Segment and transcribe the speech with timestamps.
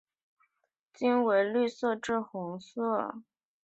[0.93, 3.21] 茎为绿色至红色。